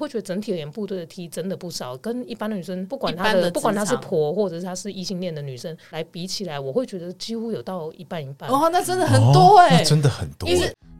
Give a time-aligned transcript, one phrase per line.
[0.00, 8.50] 会觉得整体而言，部队的 T 真的不少，跟一般的女生，不管她的，的不管她是婆或者是她是异性恋的女生来比起来，我会觉得几乎有到一半一半。
[8.50, 10.48] 哦，那真的很多哎、欸，真的很多。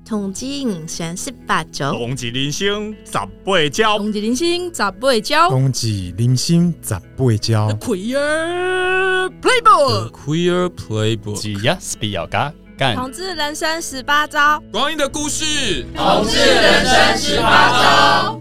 [0.04, 7.68] 统计人生十八招，统计人生十八招，统计人生十八招，统计人生十八招。
[7.78, 12.96] Queer Playbook，Queer Playbook，只要是比较嘎干。
[12.96, 18.39] 统治人生十八招，光阴的故事，统治人生十八招。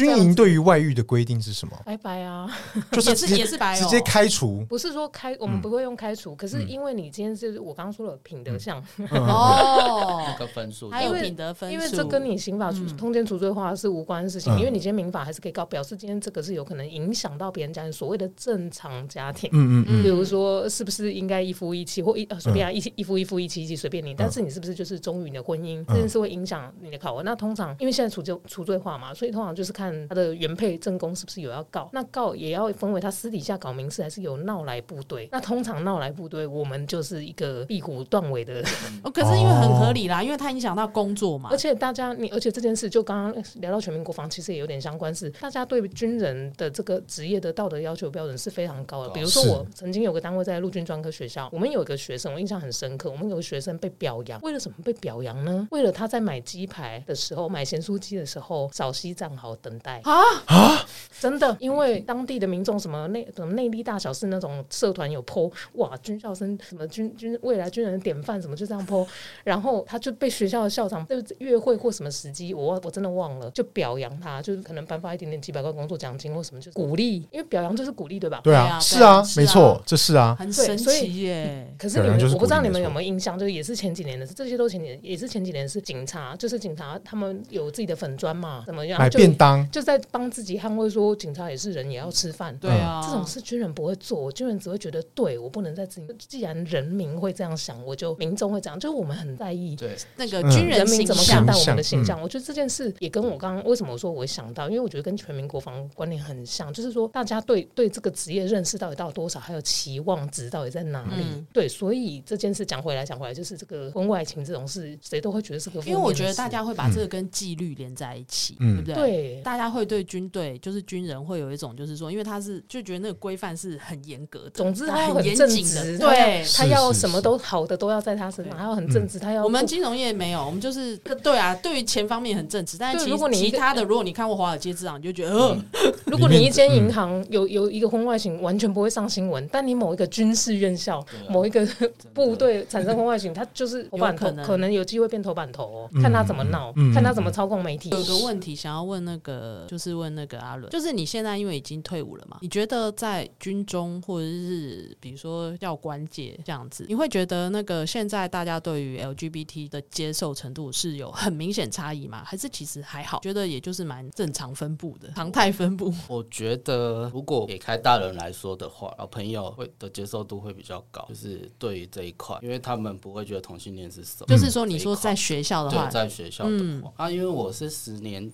[0.00, 1.76] 军营对于外遇的规定是什么？
[1.84, 2.50] 拜拜啊，
[2.92, 4.64] 就是也是也是白，直接开除。
[4.68, 19.50] 不是说开，我们不会用开除，可是因为你今天是我刚刚说了品德项 哦，那个分数还有品德分数，因为这跟你刑法通奸除罪化是无关的事情，因为你今天民法还是可以告，表示今天这个是有可能影响到别人家庭所谓的正常家庭。
[19.52, 27.22] 嗯嗯嗯，比如说是不是应该一夫一妻或一随便啊一一夫一夫一妻一妻随便你，但是你是不是就是忠于你的婚姻，这件事会影响你的考核。
[27.22, 30.50] 那通常因为现在除罪除罪化嘛，所以通常就是看他的原。
[30.60, 31.88] 配正宫是不是有要告？
[31.92, 35.26] 那告也要分为他私底下搞民事，还是有闹来部队？
[35.32, 38.62] 那通常闹来部队，我们就是一个闭骨断尾的。
[39.02, 41.48] 哦，可是因为很合理啦，因为他影响到工作嘛。
[41.50, 49.10] 而且大家，你而且这件事就刚刚聊到全民国防，其实也有点相关，是大家对军人的这个职业的道德要求标准是非常高的。
[49.10, 53.10] 比如说，我曾经有个单位在陆军专科学校，我们有一个学生，我印象很深刻。
[53.10, 55.66] 我们有个学生被表扬，为了什么被表扬呢？
[55.70, 60.20] 为了他在买鸡排的时候，买咸酥鸡的时候，早期站好等待啊？
[60.46, 60.86] 啊！
[61.20, 69.06] 真的，因为当地的民众什么内什么内力大小是那种社团有 po 哇，军校生什么军军未来军人的典范什么就这样 po，
[69.44, 78.40] 然后他就被学校的校长就约会或什么时机，我我真的忘了，就表扬他，就是可能颁发一点点几百块工作奖金或什么，就是鼓励，因为表扬就是鼓励，对吧？
[78.42, 81.70] 对啊，是啊，没错，这是啊，很神奇耶。
[81.78, 88.98] 可是你们我不知道你们有没有印象，就是也是前几年的事，这些都前几年也是前几年是警察，就是警察他们有自己的粉砖嘛，怎么样？
[88.98, 91.90] 买便当就在帮自己捍卫说警察也是人。
[91.90, 96.06] 也要吃饭，对啊，这种事军人不会做，军人只会觉得对我不能再自己。
[96.18, 102.20] 既然人民会这样想，我就民众会这样，就是我们很在意对那个军人民怎么看待我们的形象。
[102.20, 111.24] 嗯、我觉得这件事也跟我刚刚为什么我说我会想到，因为我觉得跟全民国防观念很像，就是说大家对对这个职业认识到底到多少，还有期望值到底在哪里？
[111.34, 115.80] 嗯、对，所以这件事讲回来讲回来，就是这个婚外情这种事，谁都会觉得是个。
[115.80, 119.10] 因为我觉得大家会把这个跟纪律连在一起，嗯、对不对？
[119.10, 122.62] 对，大家会对军队就是军人会有一种就是说，因为他是。
[122.68, 129.42] 就觉得那个规范是很严格的，总之他很严谨的，对，他要什么都好的都要在他身上，他要很正直，他要。
[129.42, 135.58] 我们金融业没有，我们就是对啊，对于钱方面很正直，但是其实其他的，如果你看过《华尔街之狼》，你就觉得，呃，
[136.06, 141.66] 如果你一间银行有有一个婚外情，完全不会上新闻，但你某一个军事院校、某一个
[142.14, 147.88] 部队产生婚外情，他就是头版头，可能有机会变头版头哦，看他怎么闹，看他怎么操控媒体。
[147.90, 162.22] 有个问题想要问那个，就是问那个阿伦，就是你现在因为已经退伍了嘛，你觉得在军中或者是比如说要官阶这样子，你会觉得那个现在大家对于 LGBT 的接受程度是有很明显差异吗？
[162.24, 163.20] 还是其实还好？
[163.20, 165.92] 觉得也就是蛮正常分布的常态分布。
[166.08, 174.26] 我觉得如果给开大人来说的话，老朋友会的接受度会比较高，就是对于这一块，因为他们不会觉得同性恋是什么。
[174.26, 178.30] 就是说，你说在学校的话，在学校的话，嗯、啊，因为我是十年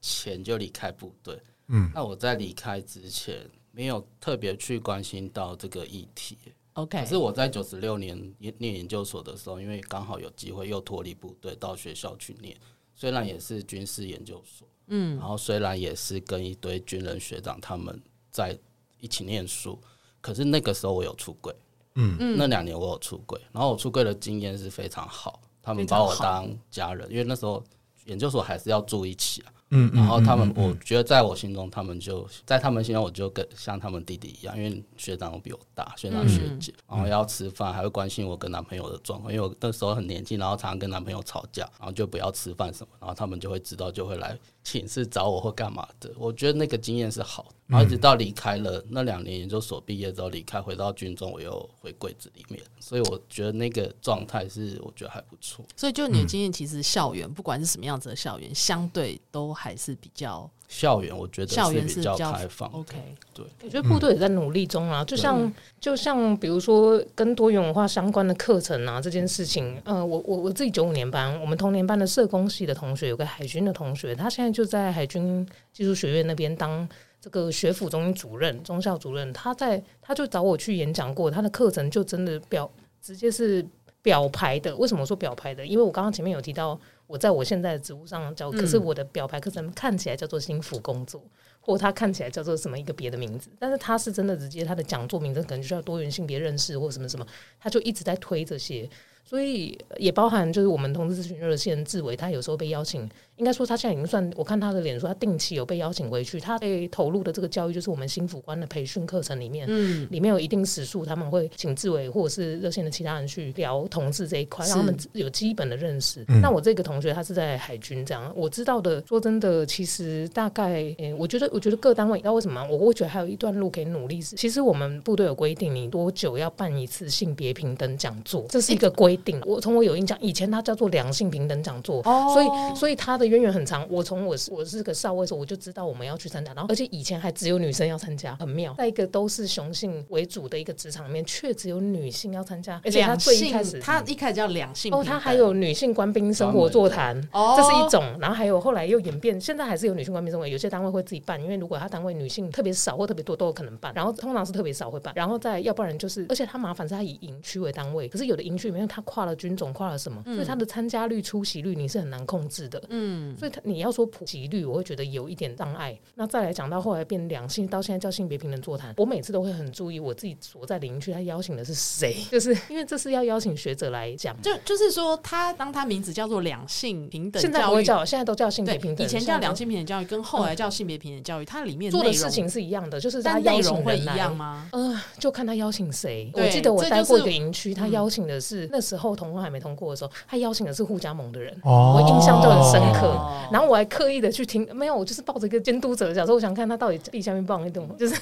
[0.00, 3.48] 前就离开部队，嗯，那我在离开之前。
[3.72, 6.36] 没有特别去关心到这个议题
[6.72, 6.98] ，OK。
[6.98, 12.54] 可是我在九十六年念研究所的时候，因为刚好有机会又脱离部队到学校去念，
[12.96, 18.58] 虽然也是军事研究所，嗯，然后虽然也是跟一堆军人学长他们在
[18.98, 19.78] 一起念书，
[20.20, 21.54] 可是那个时候我有出柜，
[21.94, 27.62] 嗯，那两年我有出柜，然后我出柜的经验是非常好，他们把我当家人，因为那时候
[28.06, 29.52] 研究所还是要住一起啊。
[29.70, 46.12] 嗯，然后他们，我觉得在我心中，他们就在他们心中，我就跟像他们弟弟一样，因为学长比我大，学长学姐，然后要吃饭，还会关心我跟男朋友的状况，因为我那时候很年轻，然后常常跟男朋友吵架，然后就不要吃饭什么，然后他们就会知道，就会来寝室找我或干嘛的。
[46.16, 55.64] 我觉得那个经验是好的，然后一直到离开了那两年研究所毕业之后离开，回到军中，我又回柜子里面，所以我觉得那个状态是我觉得还不错。
[55.76, 59.50] 所以就你的经验，其实校园不管是什么样子的校园，相对都。
[59.60, 62.70] 还是比较校园，我觉得校园是比较开放。
[62.70, 62.96] OK，
[63.34, 65.04] 对，我觉得部队也在努力中啊。
[65.04, 76.88] 就像就像比如说跟多元文化相关的课程啊，这件事情，呃，我我我自己九五年班，我们同年班的社工系的同学，有个海军的同学，他现在就在海军技术学院那边当
[77.20, 79.32] 这个学府中心主任、中校主任。
[79.32, 82.70] 他在他就找我去演讲过，他的课程就真的表
[83.02, 83.66] 直接是。
[84.02, 85.66] 表牌的，为什么说表牌的？
[85.66, 91.20] 因为我刚刚前面有提到，我在我现在的职务上叫，可是我的表白课程看起来叫做心腹工作，
[91.60, 97.26] 或他看起来叫做什么一个别的名字，但是他是真的直接他的讲座名称可能就叫多元性别认识或什么什么，
[97.58, 98.88] 他就一直在推这些。
[99.30, 116.24] 所以也包含就是我们同志咨询热线志伟，他有时候被邀请，应该说他现在已经算，我看他的脸书，他定期有被邀请回去，他被投入的这个教育就是我们新辅官的培训课程里面，嗯，里面有一定时数，他们会请志伟或者是热线的其他人去聊同志这一块，让他们有基本的认识。
[116.42, 122.66] 那我这个同学他是在海军这样，我知道的，说真的，其实大概，嗯，我觉得我觉得各单位，你知道为什么？
[122.68, 129.40] 我会觉得还有一段路可以努力是，其实我们部队有规定，你多久要办一次性别平等讲座，这是一个规定。
[129.44, 133.86] 我从我有印象，以前它叫做两性平等讲座，哦、所以所以它的渊源很长。
[133.88, 138.74] 我从我是我是个少尉的时候，我就知道我们要去参加，然后而且以前还只有女生要参加，很妙。
[138.78, 148.04] 在一个都是雄性为主的一个职场里面，却只有女性要参加，而且它最一开始，它一开始叫两性哦，它还有女性官兵生活座谈，哦，这是一种。
[148.20, 153.92] 然后还有后来又演变，现在还是有女性官兵生活，有些单位会自己办，因为如果他单位女性特别少或特别多，都有可能办。
[153.94, 162.82] 然后通常是特别少会办，然后再要不然就是，而且他麻烦是他以营区为单位，可是有的营区里面他跨了军种，跨了什么，嗯、所以他的参加率、出席率你是很难控制的。
[162.88, 165.98] 嗯，所以他你要说普及率，我会觉得有一点障碍。
[166.14, 184.68] 那再来讲到后来变两性，到现在叫性别平等座谈，我每次都会很注意我自己所在的营区，他邀请的是谁， 就是因为这是要邀请学者来讲，就就是说他当他名字叫做两性平等教育，现在不会叫，现在都叫性别平等，以前叫两性平等教育，跟后来叫性别平等教育，它里面做的事情是一样的，就是他内容会一样吗？
[184.72, 186.30] 呃，就看他邀请谁。
[186.34, 193.16] 我记得我待过一个营区，他邀请的是那时候同婚还没通过的时候，他邀请的是互加盟的人，我印象就很深刻。
[193.52, 198.16] 然后我还刻意的去听，没有，我就是抱着一个监督者的角色，我想看他到底地下面放一种，就是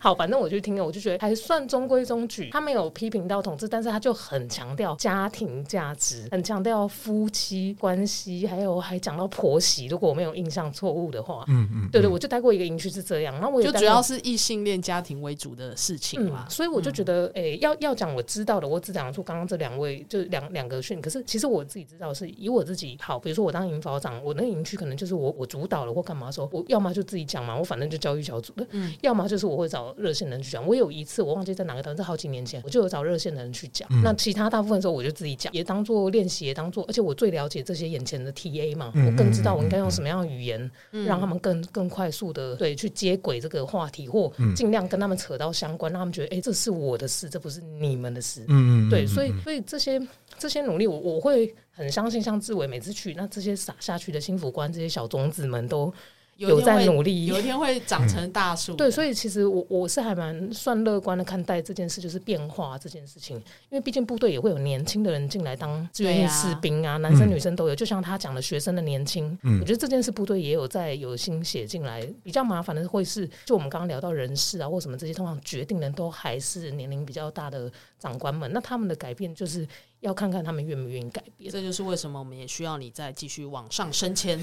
[0.00, 2.48] 好，反正我就听了，我就觉得还算中规中矩。
[2.50, 9.86] 他没有批评到同志，但是他就很强调家庭价值，很强调夫妻关系，还有还讲到婆媳。
[9.86, 13.34] 如果我没有印象错误的话，嗯嗯，对对，我就待过一个营区是这样。
[13.34, 21.00] 然后我也就主要是异性恋家庭为主的事情嘛，所以我就觉得，哎，要要讲我知道的，我只讲出刚刚这两位，就两两个训。
[21.00, 30.66] 可是其实我自己知道是以我自己好，比如说我当营导长，我那个营区可能就是我我主导了或干嘛时候，我要么就自己讲嘛，我反正就教育小组的，嗯，要么就是我会找热线的人去讲。
[30.66, 33.88] 我有一次我忘记在哪个单位，这好几年前，我就有找热线的人去讲。
[34.02, 48.44] 那其他大部分时候我就自己讲，也当做练习，也当做，而且我最了解这些眼前的 TA 嘛，我更知道我应该用什么样的语言，让他们更更快速的对去接轨这个话题，或尽量跟他们扯到相关，让他们觉得哎，这是我的事，这不是你们的事。
[48.48, 50.00] 嗯嗯，对，所以所以这些
[50.38, 51.54] 这些努力，我我会。
[51.76, 55.92] 很相信，像志伟每次去，那这些撒下去的幸福观，这些小种子们都
[56.36, 58.76] 有在努力，有一天会长成大树。
[58.76, 63.36] 对，所以其实我我是还蛮算乐观的看待这件事，就是变化这件事情。
[63.38, 67.74] 因为毕竟部队也会有年轻的人进来当志愿役士兵啊，男生女生都有。
[67.74, 72.06] 就像他讲的学生的年轻，我觉得这件事部队也有在有心血进来。
[72.22, 77.68] 比较麻烦的会是，就我们刚刚聊到人事啊或什么这些，通常决定人都还是年龄比较大的
[77.98, 78.48] 长官们。
[78.52, 79.66] 那他们的改变就是。
[80.04, 84.38] 要看看他们愿不愿意改变，这就是为什么我们也需要你再继续往上升迁。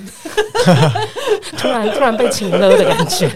[1.56, 3.30] 突然突然被请了的感觉。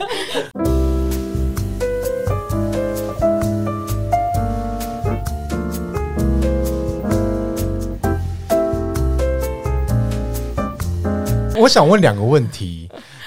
[11.56, 12.85] 我想问两个问题。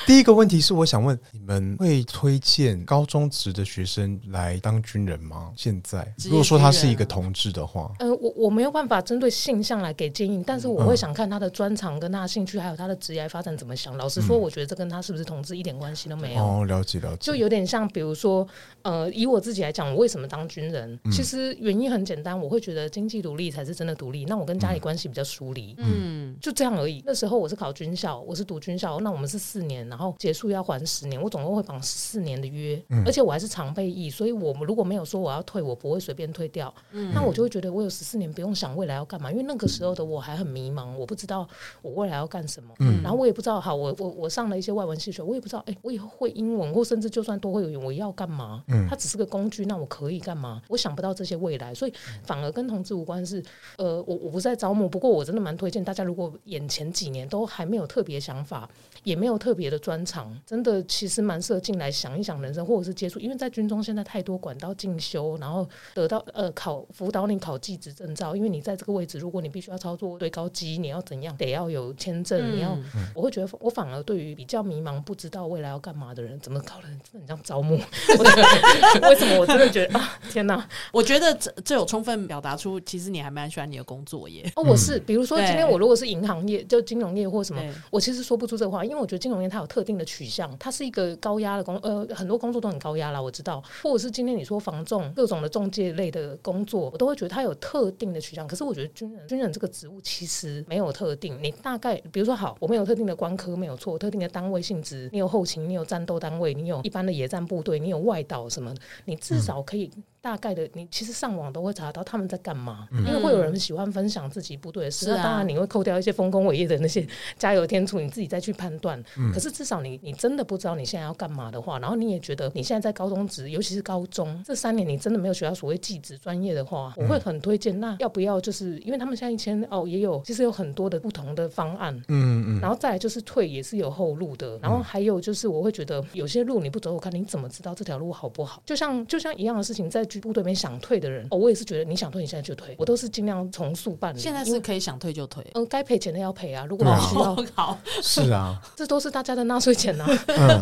[0.09, 5.53] 第一个问题是，我想问你们会推荐高中职的学生来当军人吗？
[5.55, 13.95] 现在如果说他是一个同志的话，呃，我我没有办法针对性向来给建议，但是我会想看他的专长跟他的兴趣，还有他的职业发展怎么想。
[13.99, 16.43] 老实说，我觉得这跟他是不是同志一点关系都没有。
[16.43, 18.49] 哦，了解了解，就有点像，比如说，
[18.81, 20.99] 呃，以我自己来讲，我为什么当军人？
[21.12, 24.25] 其实原因很简单，我会觉得经济独立才是真的独立。
[24.25, 27.03] 那我跟家里关系比较疏离，嗯，就这样而已。
[27.05, 29.87] 那时候我是考军校，我是读军校，那我们是四年。
[29.98, 36.73] 然后结束要还十年，我总共会绑十四年的约，嗯、而且我还是常备役，所以我们如果没有说我要退，我不会随便退掉。
[36.93, 41.49] 嗯、那我就会觉得我有十四年不用想未来要干嘛，因为那个时候的我还很迷茫，我不知道
[41.83, 42.73] 我未来要干什么。
[42.81, 48.62] 嗯、然后我也不知道，好，我我我上了一些外文系学，我也不知道，哎、欸，我以后会英文，或甚至就算多会语言，我要干嘛？
[48.69, 50.62] 嗯、它只是个工具，那我可以干嘛？
[50.69, 53.43] 我想不到这些未来，所以反而跟同志无关是。
[53.76, 58.69] 呃，我我不是在招募，不过我真的蛮推荐大家，如果眼前几年都还没有特别想法，
[59.02, 59.78] 也没有特别的。
[59.78, 72.76] 专长，真的其实蛮适合进来想一想人生，或者是接触，因为在军中现在太多管道进修，然后得到呃考辅导你考技职证照，因为你在这个位置，如果你必须要操作堆高机，你要怎样，得要有签证，嗯、你要，
[73.14, 77.76] 我会觉得我反而对于比较迷茫、不知道未来要干嘛的人，怎么考的很像招募？
[77.76, 80.69] 为什么我真的觉得啊，天哪！
[80.93, 84.50] 我觉得这这有充分表达出，其实你还蛮喜欢你的工作耶。
[84.57, 93.62] 哦，我是，比如说今天我如果是银行业，就金融业或什么，我其实说不出这话，因为我觉得金融业它有特定的取向，它是一个高压的工，呃，很多工作都很高压啦，我知道。
[93.83, 98.49] 或者是今天你说房仲各种的中介类的工作，我都会觉得它有特定的取向。
[98.49, 101.38] 可是我觉得军人，军人这个职务其实没有特定。
[101.42, 109.90] 你大概比如说，好，我们有特定的官科没有错，特定的单位性质，你有后勤，你有战斗单位，你有一般的野战部队，你有外岛什么，你至少可以。
[110.21, 115.09] 大概的，你其实上网都会查到他们在干嘛，嗯、因为会有人喜欢分享自己不对的事。
[115.09, 117.07] 那、啊、当然你会扣掉一些丰功伟业的那些
[117.37, 119.03] 加油添醋，你自己再去判断。
[119.17, 127.79] 嗯、可是至少你你真的不知道你现在要干嘛的话，然后你也觉得你现在在高中职，尤其是高中这三年，你真的没有学到所谓技职专业的话，我会很推荐。
[127.79, 131.95] 那要不要就是因为他们现在一千哦也有，其实有很多的不同的方案。
[132.09, 132.61] 嗯嗯。
[132.61, 138.63] 然后再来就是退也是有后路的，然后还有就是我会觉得有些路你不走，我看你怎么知道这条路好不好？
[138.67, 144.19] 就像就像一样的事情，在局部队里面想退的人，哦，我也是觉得你想退，你现在就退，我都是尽量从速办理。
[144.19, 146.67] 现在是可以想退就退，嗯，该赔钱的要赔啊。
[146.67, 150.07] 如果需要， 好， 是啊， 这都是大家的纳税钱呐。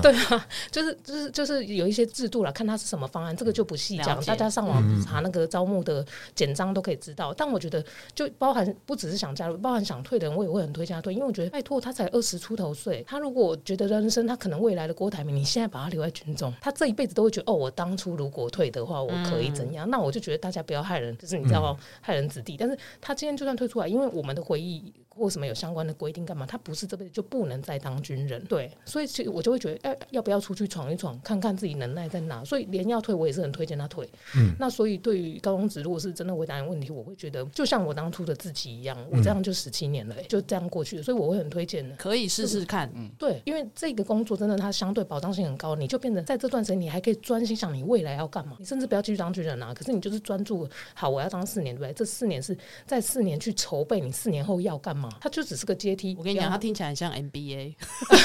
[0.03, 7.33] 对啊，就是就是就是有一些制度了，看他是什么方案，这个就不细讲，大家上网查那个招募的简章都可以知道。
[7.35, 7.85] 但我觉得，
[8.15, 19.89] 就包含不只是想加入，包含想退的人，我也会很推荐他退，因为我觉得拜托他才二十出头岁，他如果觉得人生他可能未来的郭台铭，你现在把他留在军中，他这一辈子都会觉得哦，我当初如果退的话，我可以怎样？
[19.91, 22.57] 那我就觉得大家不要害人，就是你知道害人子弟。
[22.59, 24.93] 但是他今天就算退出来，因为我们的回忆。
[25.17, 26.45] 或什么有相关的规定干嘛？
[26.45, 32.45] 他不是这辈子就不能再当军人，对，所以其实我就会觉得，哎，要不要出去闯一闯，看看自己能耐在哪？
[32.45, 34.09] 所以连要退，我也是很推荐他退。
[34.37, 42.91] 嗯，那所以对于高中职，如果是真的回答问题，我会觉得就像我当初的自己一样，我这样就十七年了，就这样过去了，所以我会很推荐的，可以试试看。
[42.95, 51.93] 嗯，对，因为这个工作真的它相对保障性很高，你就变成在这段时间你还可以专心想你未来要干嘛，你甚至不要继续当军人啊，可是你就是专注好，我要当四年，对不对？
[51.95, 52.57] 这四年是
[52.87, 55.77] 在四年去筹备你四年后要干嘛，它就只是个。
[55.77, 57.75] 阶梯，我跟你讲，它听起来很像 MBA，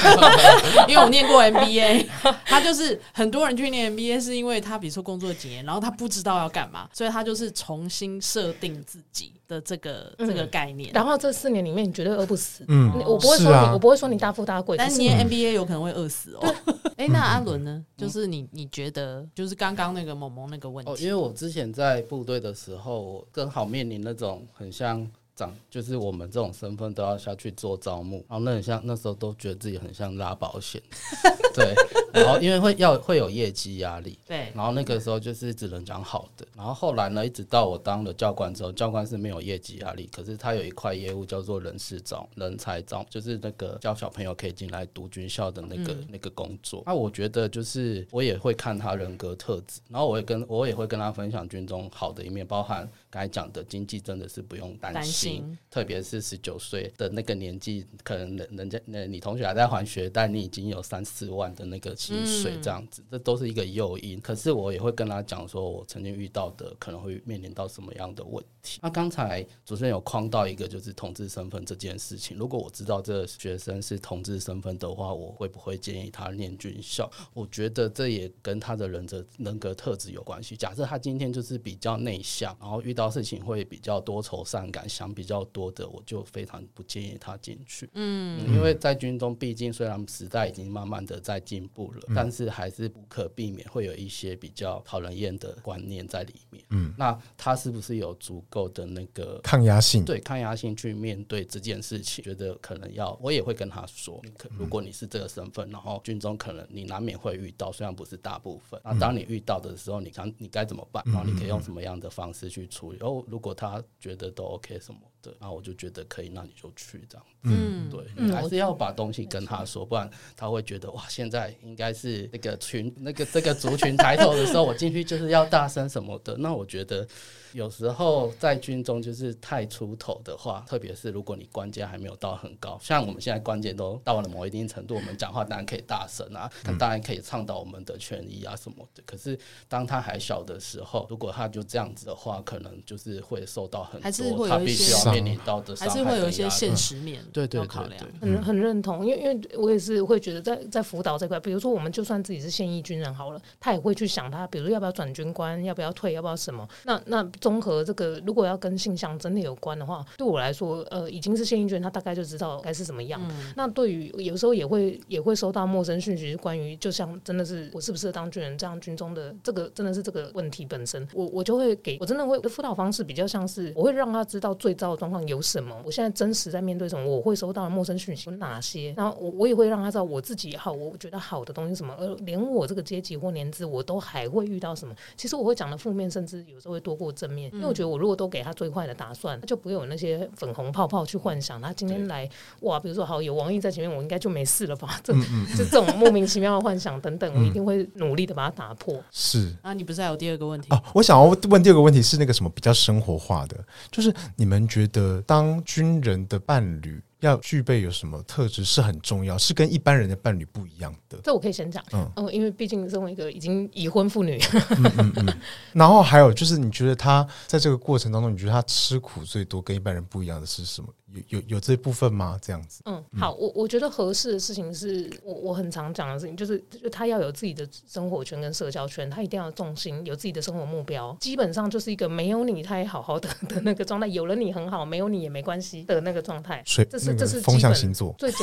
[0.88, 2.06] 因为我念过 MBA，
[2.46, 10.90] 他就是很多人去念 MBA 是因为他比如说工作几年，然后他不知道要干嘛，所以他就是重新设定自己的这个、嗯、这个概念。
[10.94, 12.64] 然后这四年里面，你绝对饿不死。
[12.68, 16.54] 嗯，我不会说你，啊、我不会说你大富大贵，但是念 MBA 有可能会饿死哦。
[16.96, 17.84] 哎、欸，那阿伦呢？
[17.98, 25.06] 就是你你觉得，就是刚刚那个萌萌那个问题，哦，因为我之前在部队的时候，我正好面临那种很像。
[25.34, 30.80] 长就是我们这种身份都要下去做招募，然后那很像那时候都觉得自己很像拉保险，
[31.54, 31.74] 对，
[32.12, 46.82] 然后因为会要会有业绩压力，对，然后那个时候就是只能讲好的，然后后来呢，一直到我当了教官之后，教官是没有业绩压力，可是他有一块业务叫做人事招人才招，就是那个教小朋友可以进来读军校的那个、嗯、那个工作。
[46.86, 52.82] 那我觉得就是我也会看他人格特质，然后我也跟我也会跟他分享军中好的一面，包含。
[53.10, 64.20] 刚才讲的经济真的是不用担心，心特别是十九岁的那个年纪，可能人人家那你同学还在还学但，你已经有三四万的那个薪水，这样子，嗯、这都是一个诱因。
[64.20, 68.78] 可是我也会跟他讲说，我曾经遇到的可能会面临到什么样的问题。
[68.82, 77.10] 那刚才主持人有框到一个就是同志身份这件事情，如果我知道这个学生是同志身份的话，我会不会建议他念军校？
[77.32, 80.56] 我觉得这也跟他的人的人格特质有关系。
[80.56, 87.88] 假设他今天就是比较内向，然后遇到事情会比较多愁善感，想比较多的，我就非常不建议他进去。
[87.94, 96.64] 嗯，因为在军中，毕竟虽然时代已经慢慢的在进步了，嗯、但是还是不可避免会有一些比较讨人厌的观念在里面。
[96.70, 100.04] 嗯，那他是不是有足够的那个抗压性？
[100.04, 108.80] 对，抗压性去面对这件事情，觉得可能要，我也会跟他说，可如果你是这个身份，然后军中可能你难免会遇到，虽然不是大部分。
[108.84, 111.02] 那当你遇到的时候，你想你该怎么办？
[111.06, 112.98] 然后你可以用什么样的方式去处理？
[113.00, 113.24] 哦。
[113.28, 117.26] 如果他觉得都 OK 什么的，然后我就觉得可以，那你就去这样。
[117.44, 126.36] 嗯，对，你还是要把东西跟他说，不然他会觉得哇，现在应该是那个群那个这个族群抬头的时候，我进去就是要大声什么的。
[126.36, 127.06] 那我觉得
[127.52, 139.02] 有时候在军中就是太出头的话，特别是如果你官阶还没有到很高，像我们现在官阶都到了某一定程度，我们讲话当然可以大声啊，当然可以倡导我们的权益啊什么的。
[139.04, 139.36] 可是
[139.68, 143.20] 当他还小的时候，如果他就这样子的话，可能就是。
[143.22, 148.04] 会受到很多，他必须要面临到的还是会有一些现实面，对对考量。
[148.20, 156.66] 很很认同，因为因为我也是会觉得在在辅导这块，比如说我们就算自己是现役军人好了，他也会去想他，比如说要不要转军官，要不要退，要不要什么。
[156.84, 163.20] 那那综合这个，如果要跟性向真的有关的话，对我来说，呃，已经是现役军人，他大概就知道该是什么样。
[163.30, 184.94] 嗯、那对于有时候也会也会收到陌生讯息，关于就像真的是我适不适合当军人这样，军中的这个真的是这个问题本身，我我就会给我真的会辅导方式比较像是我会让他知道最糟的状况有什么，我现在真实在面对什么，我会收到的陌生讯息有哪些，然后我我也会让他知道我自己好，我觉得好的东西什么，而连我这个阶级或年资我都还会遇到什么。
[185.16, 192.30] 其实我会讲的负面，甚至有时候会多过正面，因为我觉得我如果都给他最坏的打算，他就不会有那些粉红泡泡去幻想他今天来
[192.60, 195.00] 哇，比如说好有王毅在前面，我应该就没事了吧？
[195.02, 195.12] 这
[195.56, 199.02] 这这种莫名其妙的幻想等等，我一定会努力的把它打破。
[199.10, 200.68] 是啊，你不是还有第二个问题？
[200.70, 203.56] 啊，我想要问第二个问题是那个什么比较生活化的，
[203.90, 211.18] 就是你们觉的当军人的伴侣要具备有什么特质是很重要，是跟一般人的伴侣不一样的？
[211.22, 214.38] 这我可以先讲，嗯，嗯，因为毕竟身为一个已经已婚妇女，
[214.70, 215.38] 嗯嗯嗯，
[215.72, 220.88] 然后还有就是，你觉得他在这个过程当中，你觉得他吃苦最多，跟一般人不一样的是什么？
[221.28, 222.38] 有有有这部分吗？
[222.40, 236.62] 这样子，嗯，好，我我觉得合适的事情是我我很常讲的事情，就是就他要有自己的生活圈跟社交圈，他一定要重心有自己的生活目标，基本上就是一个没有你他也好好的的那个状态，有了你很好，没有你也没关系的那个状态。
[236.64, 238.40] 所以，这是这是风象星座最简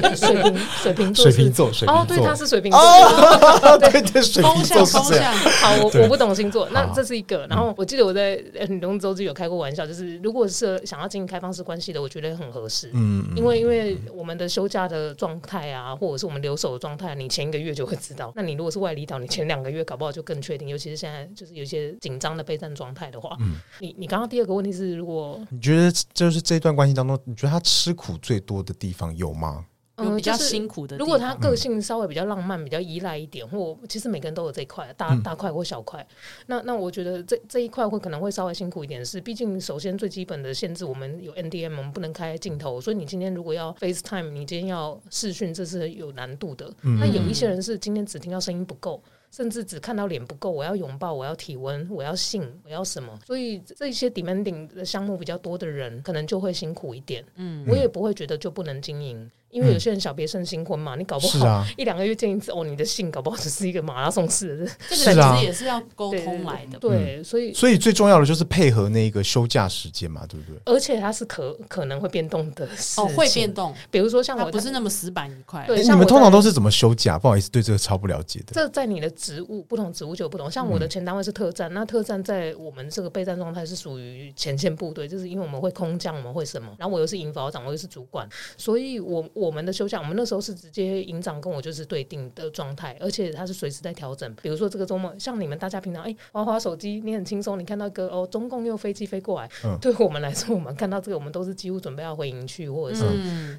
[0.00, 2.80] 单，水瓶水瓶座水瓶座哦，对，他是水瓶座，
[3.78, 5.34] 对对，水瓶座是这样。
[5.34, 7.44] 好，我我不懂星座，那这是一个。
[7.48, 12.04] 然后我记得我在很多周记有开过玩笑，就是如果是想要经营开放式关系的。
[12.04, 18.30] 我觉得很合适，嗯，因为因为我们的休假的状态啊，或者是我们留守的状态，你前一个月就会知道。
[18.36, 20.68] 那你如果是外离岛，你前两个月搞不好就更确定。
[20.68, 29.66] 尤其是现在就是有一些紧张的备战状态的话，嗯，你你刚刚第二个问题是，如果你觉得就是这段关系当中，你觉得他吃苦最多的地方有吗？
[29.96, 30.96] 嗯，比较辛苦的。
[30.96, 36.04] 如果他个性稍微比较浪漫、比较依赖一点，或其实每个人都有这一块，大大块或小块。
[36.46, 46.74] 那那我觉得这这一块会可能会稍微辛苦一点，是毕竟首先最基本的限制，我们有 NDM，我们不能开镜头，所以你今天如果要 FaceTime，你今天要视讯，这是有难度的。
[46.82, 49.00] 那有一些人是今天只听到声音不够。
[49.34, 53.18] 甚至只看到脸不够，我要拥抱，我要体温，我要性，我要什么？
[53.26, 57.24] 所以这些 demanding 的项目比较多的人，可能就会辛苦一点。
[57.34, 59.28] 嗯，我也不会觉得就不能经营。
[59.54, 66.78] 因为有些人小别胜新婚嘛，你搞不好一两个月见一次哦，你的性搞不好只是一个马拉松式的， 这个其实也是要沟通来的。
[66.78, 70.60] 对，所以所以最重要的就是配合那个休假时间嘛，对不对？
[70.64, 73.72] 而且它是可可能会变动的哦，会变动。
[73.92, 75.64] 比如说像我不是那么死板一块。
[75.68, 77.16] 对，你们通常都是怎么休假？
[77.16, 78.46] 不好意思，对这个超不了解的。
[78.52, 80.50] 这在你的职务不同，职务就有不同。
[80.50, 86.74] 像我的前单位是特战，那特战在我们这个备战状态是属于前线部队，就是因为我们会空降，我们会什么？
[86.78, 90.24] 然后我又是营保长，我又是主管，所以我我们的休假，我们那。
[90.24, 94.34] 时候是直接营长跟我就是对定的状态，而且他是随时在调整。
[94.40, 103.02] 比如说这个周末，像你们大家平常哎滑滑手机，你很轻松，你看到个哦中共又飞机飞过来，嗯、对我们来说，我们看到这个，我们都是几乎准备要回营去或者是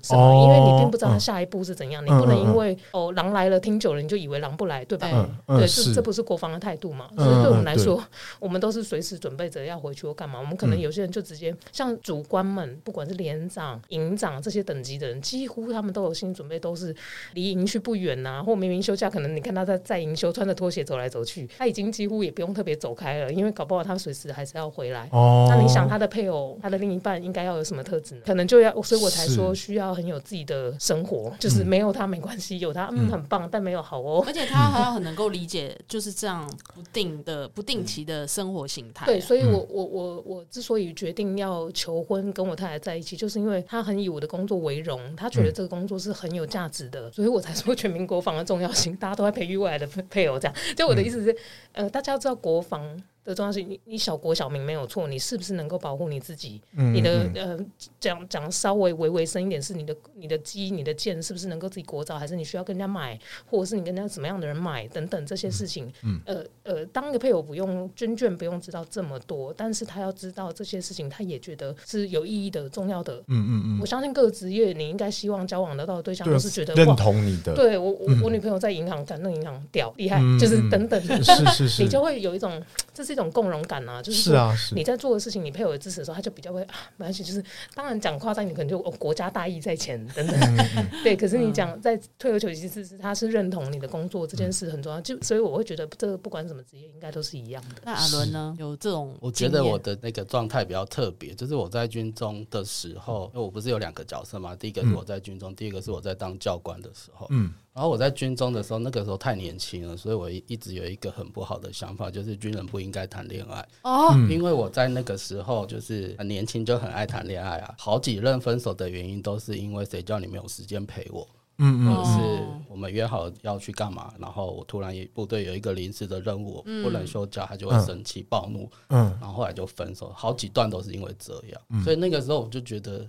[0.01, 5.07] 什么，嗯、因为你并不知道他下一步是怎样，嗯、你不能因为哦狼来了听久了你就以为狼不来，对吧？
[5.47, 7.07] 嗯、对，这这不是国防的态度嘛？
[7.15, 8.07] 所以对我们来说，嗯、
[8.39, 10.39] 我们都是随时准备着要回去或干嘛。
[10.39, 16.95] 我们可能有些人就直接像主官们，不管是连长、营长这些等级的人，几乎他们都有心理准备，都是。
[17.33, 25.09] 离营区不远呐、啊，或明明休假，可能你看他在在营休，穿着拖鞋走来走去，他已经几乎也不用特别走开了，因为搞不好他随时还是要回来。
[25.11, 28.21] 哦，那你想他的配偶，他的另一半应该要有什么特质呢？
[28.25, 34.23] 可能就要，所以我才说需要很有自己的生活，是就是没有他没关系，有他嗯很棒，但没有好哦。
[34.25, 39.07] 而且他还要很能够理解就是这样不定的不定期的生活形态、啊。
[39.07, 47.27] 对，所以我我我我之所以决定要求婚跟我太太在一起，就是因为他很以我的工作为荣，他觉得这个工作是很有价值的，所以。
[47.35, 50.39] 我才说全民国防的重要性，大家都在培育未来的配偶。
[50.39, 51.35] 这样，就我的意思是，
[51.73, 52.97] 呃，大家要知道国防。
[53.25, 56.61] 的重要性，你你小国小民没有错，你是不是能够保护你自己？
[56.77, 57.59] 嗯、你的呃，
[57.99, 65.91] 讲讲稍微微微深一点，是你的你的鸡、你的剑是不是能够自己国造，还是你需要跟人家买，或者是你跟人家什么样的人买等等这些事情。
[66.03, 73.15] 嗯，呃呃，当一个配偶不用军眷不用知道这么多，但是他要知道这些事情，他也觉得是有意义的、重要的。
[73.27, 77.55] 嗯嗯嗯，我相信各个职业，你应该希望交往得到的对象都是觉得认同你的。
[77.55, 82.61] 对我我我女朋友在银行干，那银行屌厉害，就是等等的，是是是， 你就会有一种
[82.93, 83.14] 这是。
[83.15, 87.41] 一种共荣感啊，就是是啊，是你在做的事情，你配偶的支持的时候，他就比较会啊，没关系，就是
[87.73, 90.57] 当然讲夸张，你可能就、哦、国家大义在前等等，
[91.01, 91.15] 对。
[91.15, 97.75] 可是你讲在退而求其次，是他是认同你的工作这件事很重要，就所以我会觉得这个不管什么职业，应该都是一样的。
[97.85, 98.53] 那阿伦呢？
[98.59, 99.15] 有这种？
[99.21, 107.53] 我觉得我的那个状态比较特别，就是我在军中的时候，因为我不是有两个角色嘛，第一个是我在军中，第二个是我在当教官的时候，嗯。
[107.73, 114.13] 然后我在军中的时候，那个时候太年轻了，所以我一直有一个很不好的想法，就是军人不应该谈恋爱哦。
[114.29, 117.75] 因为我在那个时候就是很年轻，就很爱谈恋爱啊。
[117.77, 130.11] 好几任分手的原因都是因为谁叫你没有时间陪我，嗯嗯，或者是我们约好要去干嘛，然后我突然部队有一个临时的任务，不能休假，他就会生气暴怒，嗯，然后后来就分手。
[130.15, 133.07] 好几段都是因为这样，所以那个时候我就觉得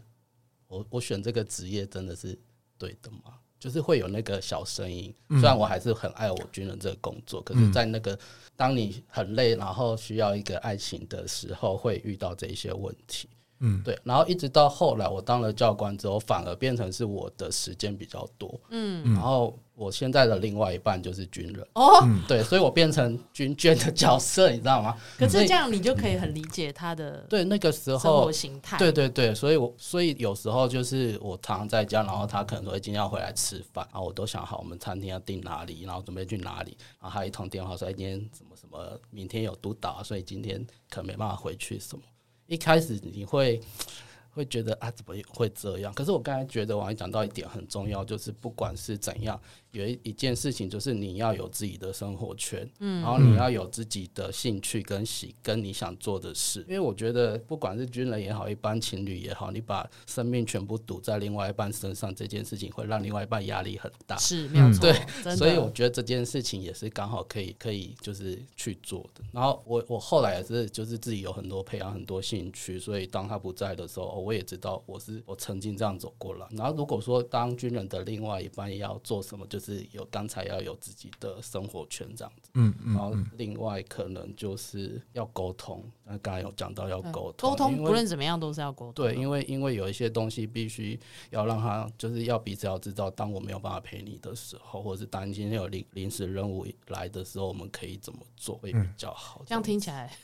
[0.68, 2.38] 我，我我选这个职业真的是
[2.78, 3.34] 对的吗？
[3.58, 8.18] 就是会有那个小声音，虽然我还是很爱我军人这个工作，可是，在那个
[8.54, 13.28] 当你很累，然后需要一个爱情的时候，会遇到这一些问题。
[13.60, 18.60] 嗯，对，然后一直到后来我当了教官之后，反而变成是我的时间比较多。
[18.70, 21.66] 嗯，然后我现在的另外一半就是军人。
[21.74, 24.96] 哦， 对，所以我变成军眷的角色，你知道吗？
[25.18, 28.76] 可是这样你就可以很理解他的对那个时候生活形态。
[28.76, 42.02] 对对对，所以我所以有时候就是我常常在家，然后他可能说今天要回来吃饭，然后我都想好我们餐厅要订哪里，然后准备去哪里，然后他一通电话说今天什么什么，明天有督导，所以今天可能没办法回去什么。
[42.46, 43.60] 一开始你会
[44.30, 45.92] 会觉得啊，怎么会这样？
[45.94, 49.40] 可是我刚才觉得王毅讲到一点很重要，就是不管是怎样。
[49.72, 56.60] 有一一件事情，就是你要有自己的生活圈，嗯，然后你要有自己的兴趣跟喜，跟你想做的事。
[56.68, 64.16] 因为我觉得，不管是军人也好，一般情侣也好，你把生命全部赌在另外一半身上，这件事情会让另外一半压力很大。
[64.16, 64.80] 是，没有错。
[64.80, 69.22] 对，所以我觉得这件事情也是刚好可以可以就是去做的。
[69.32, 76.48] 然后我我后来也是就是自己有很多培养很多兴趣，所以当他不在的时候，我也知道我是我曾经这样走过了。
[76.52, 79.66] 然后如果说当军人的另外一半也要做什么，就是。
[79.66, 90.96] 是有刚才要有自己的生活圈这样子，嗯嗯，然后另外可能就是要沟通，那刚才有讲到要沟通，沟通不论怎么样都是要沟通，对，因为因为有一些东西必须
[91.30, 100.16] 要让他，就是要彼此要知道，当我没有办法陪你的时候，或者是当今天有临临时任务来的时候，我们可以怎么做会比较好，这样听起来。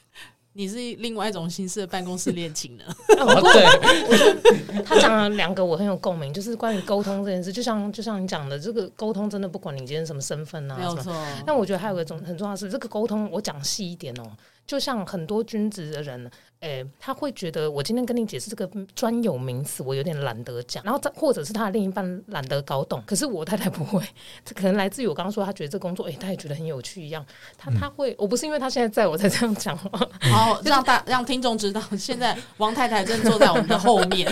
[0.55, 2.85] 你是另外一种形式的办公室恋情呢？
[3.09, 7.53] 对， 他讲了两个我很有共鸣，就是关于沟通这件事。
[7.53, 11.15] 就像就像你讲的，这个沟通真的不管你今天什么身份啊，没有错。
[11.47, 14.25] 但我觉得还有一个很重要的是，这个沟通我讲细一点哦。
[14.67, 16.31] 就像很多君子的人，
[16.63, 20.83] 诶、欸，他会觉得我今天跟你解释这个专有名词，我有点懒得讲。
[20.85, 23.03] 然后，再或者是他的另一半懒得搞懂。
[23.05, 24.01] 可是我太太不会，
[24.45, 27.25] 这可能来自于我刚刚说，他觉得这个工作，诶、欸，他也觉得很有趣一样。
[27.59, 29.77] 他他会，我不是因为他现在在我才这样讲。
[29.77, 34.31] 好， 让大让听众知道，现在王太太正坐在我们的后面。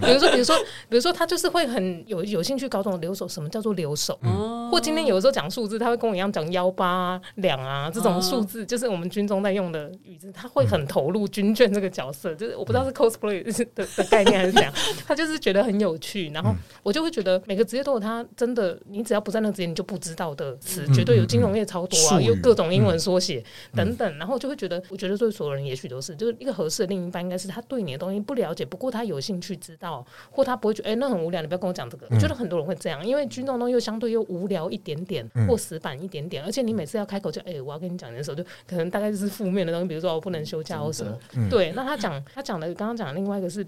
[0.00, 0.56] 比如说，比如说，
[0.88, 4.18] 比如说，他就是会很有有兴趣搞懂留守，什么叫做留守？
[4.22, 13.42] 嗯、或今天有的时候讲数字，他会跟我一样讲幺八两啊这种数字，就是我们军中在用的语字，他会很投入军眷这个角色， 就是我不知道是 cosplay
[13.74, 14.72] 的的概念还是怎样，
[15.06, 16.28] 他就是觉得很有趣。
[16.28, 23.42] 然后我就会觉得每个职业都有他真的，你只要不在那个职业，你就不知道的词，绝对有金融业超多啊，有各种英文缩写
[23.74, 24.18] 等等。
[24.18, 32.06] 然后就会觉得，我觉得对所有人也许都是，就是一个合适的另一半，应该是他对你的东西不了解，不过他有兴趣知道，或他不会觉得哎、欸、那很无聊，你不要跟我讲这个。
[32.10, 41.16] 我觉得很多人会这样，因为军中东又相对又无聊一点点，或死板一点点，而且你每次要开口就哎、欸、我要跟你讲的时候，就可能大概就是负面的东西，比如说我不能休假或什么。
[41.50, 43.66] 对，那他讲他讲的刚刚讲另外一个是，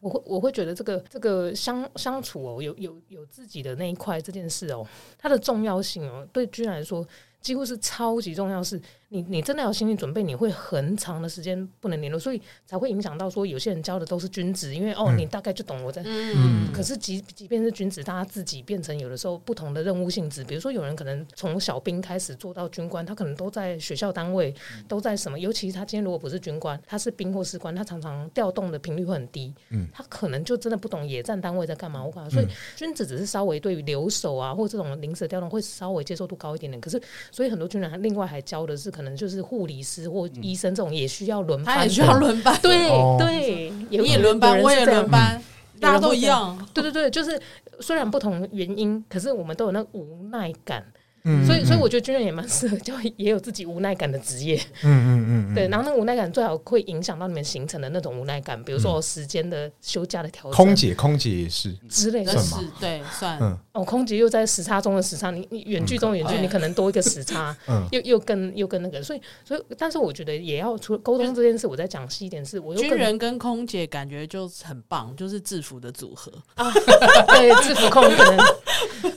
[0.00, 4.86] 我会我会觉得这个这个相相处哦，有有有自己的那一块这件事哦，
[5.18, 7.06] 它的重要性哦，对居然来说
[7.42, 8.80] 几乎是超级重要是。
[9.14, 16.02] 你你真的要心理准备，你会很长的时间不能联络，所以才会影响到说有些人教的都是君子，因为哦，你大概就懂我在。
[16.06, 16.72] 嗯。
[16.72, 24.54] 可是即即便是君子，大家自己变成有的时候不同的任务性质，比如说有人可能从小兵开始做到军官，他可能都在学校单位，
[24.88, 25.38] 都在什么？
[25.38, 29.52] 尤其是他今天如果不是军官，他是兵或士官，他常常调动的频率会很低。
[29.68, 29.86] 嗯。
[29.92, 32.02] 他可能就真的不懂野战单位在干嘛。
[32.02, 36.80] 我感觉，所以君子只是稍微对于留守啊或这种临时调动会稍微接受度高一点点。
[36.80, 36.98] 可是，
[37.32, 45.42] 所以很多军人他另外还教的是可能就是护理师或医生这种也需要轮班，他也需要轮班，对对，你也轮班，我也轮班，
[45.80, 46.56] 大家都一样。
[46.72, 47.40] 对对对，就是
[47.80, 50.84] 虽然不同原因，可是我们都有那无奈感。
[51.24, 54.56] 嗯，所以所以我觉得军人也蛮适合，就也有自己无奈感的职业。
[54.82, 60.52] 嗯嗯嗯，对，然后那个无奈感最好会影响到你们形成的那种无奈感，比如说时间的休假的调整。
[60.52, 63.38] 空姐，空姐也是之类的，是，对，算。
[63.72, 67.56] 哦，空姐又在时差中的时差，你你远距中远距，你可能多一个时差，
[67.90, 76.70] 又又跟又跟那个，所以所以，但是我觉得也要除了沟通这件事，我再讲细一点是，我军人跟空姐感觉就很棒，就是制服的组合啊，
[77.28, 78.44] 对，制服控可能。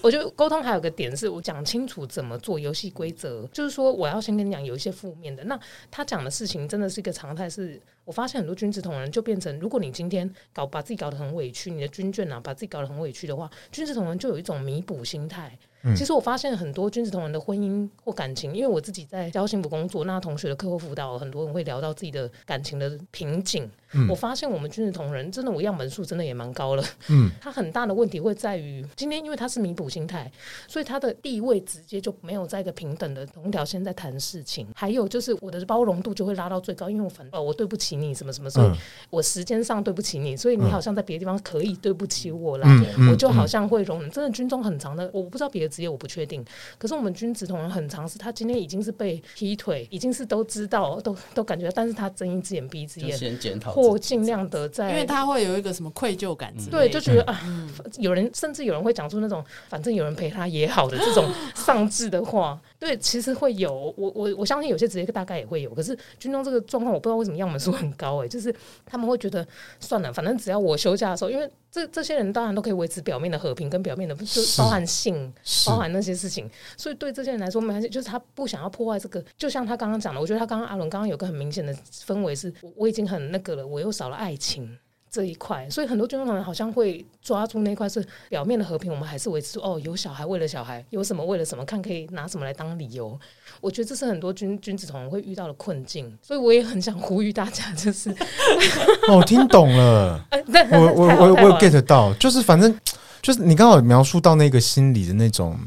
[0.01, 5.43] 我觉得沟通还有个点是我讲清楚怎么做游戏规则，就是说我要先跟你讲有一些负面的。
[5.43, 5.59] 那
[5.91, 15.55] 他讲的事情真的是一个常态，是我发现很多君子同仁就变成，如果你今天搞把自己搞得很委屈，你的军眷啊把自己搞得很委屈的话，君子同仁就有一种弥补心态。
[15.93, 23.69] 其实我发现很多君子同仁的婚姻或感情，因为我自己在教幸福工作，那同学的课后辅导，很多人会聊到自己的感情的瓶颈。
[23.97, 26.83] 嗯、我发现我们君子同仁真的，我样本数真的也蛮高了。
[27.07, 30.29] 嗯，他很大的问题会在于今天，因为他是弥补心态，
[30.67, 34.67] 所以他的地位直接就没有在一个平等的同一条线在谈事情。
[34.75, 38.71] 还有就是我的包容度就会拉到最高，因为我反哦，我对不起你什么什么，所以
[39.09, 42.67] 我时间上对不起你，所以你好像在别的地方可以对不起我啦。
[42.97, 44.11] 嗯、我就好像会容忍。
[44.11, 45.74] 真的军中很长的，我不知道别的。
[45.75, 46.43] 职业我不确定，
[46.77, 68.53] 可是我们君子同仁很常是，他今天已经是被劈腿，已经是都知道，都都感觉，但是他睁一只眼闭一只眼，先检讨，或尽量的在，因为他会有一个什么愧疚感对，就觉得啊，有人甚至有人会讲出那种反正有人陪他也好的这种 丧志的话，对，其实会有，我我我相信有些职业大概也会有，可是军中这个状况，我不知道为什么样本数很高哎、欸，就是
[68.85, 69.45] 他们会觉得
[69.79, 71.49] 算了，反正只要我休假的时候，因为。
[71.71, 75.33] 这这些人当然都可以维持表面的和平，跟表面的就包含性，
[75.67, 76.49] 包含那些事情。
[76.77, 79.21] 所以对这些人来说没关系，就是他不想要破坏这个。
[79.37, 84.77] 就像他刚刚讲的，我觉得他刚刚阿伦刚刚有个很明显的氛围是，我我已经很那个了，我又少了爱情
[85.15, 85.69] 这一块。
[85.69, 93.17] 所以很多军中人好像会抓住那一块是表面的和平，我们还是维持哦，有小孩为了小孩，有什么为了什么，看可以拿什么来当理由。
[93.61, 98.13] 我觉得这是很多军军子同仁会遇到的困境，所以我也很想呼吁大家，就是
[99.07, 100.21] 哦，听懂了，
[100.71, 102.77] 我我我我有 get 到，就是反正
[103.21, 105.57] 就是你刚好描述到那个心理的那种。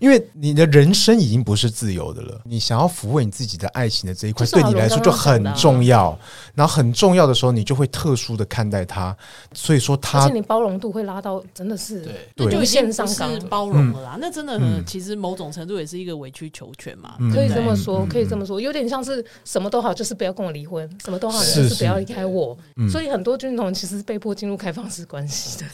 [0.00, 6.18] 因为你的人生已经不是自由的了，你想要抚慰你自己的爱情的这一块，对你来说就很重要。
[6.54, 9.16] 然后很重要的时候，你就会特殊的看待他。
[9.52, 14.16] 所以说，他而且你包容度会拉到真的是对，就线上是包容了啦。
[14.20, 22.56] 那真的其实某种程度也是一个委曲求全嘛，可以这么说，可以这么说，有点像是什么都好，就是不要跟我离婚；什么都好，就是不要离开我。
[22.90, 25.66] 所以很多军统其实是被迫进入开放式关系的，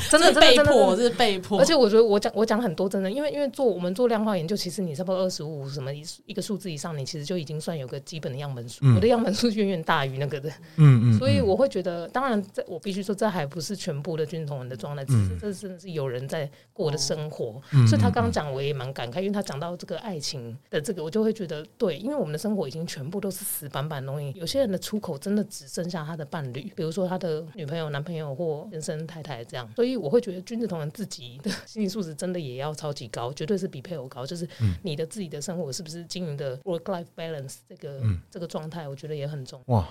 [0.10, 1.58] 真的被迫是被迫。
[1.58, 3.65] 而且我觉得我讲我讲很多真的，因为因为做。
[3.66, 5.90] 我们做量化研究，其实你差不多二十五什么
[6.26, 8.84] 一个数字以上，你其实就已经算有个基本的样本数。
[8.94, 11.18] 我的样本数远远大于那个的，嗯嗯。
[11.18, 17.60] 所以我会觉得，当然，这我必须说，这还不是全部的军同仁的状态，只是这真的是有人在过的生活。
[17.88, 24.32] 所以他刚刚讲，我也蛮感慨，因为他讲到这个爱情的这个，我就会觉得对，因为我们的生活已经全部都是死板板东西。
[24.38, 29.68] 有些人的出口真的只剩下他的伴侣，比如说他的女朋友、男朋友或先生、太太这样。
[29.74, 33.55] 所以我会觉得，军事同仁自己的心理素质真的也要超级高，绝对。
[33.56, 34.46] 就是比配偶高，就是
[34.82, 39.74] 你的自己的生活是不是经营的 work life balance 这个、嗯、这个状态，我觉得也很重要。
[39.74, 39.88] 哇。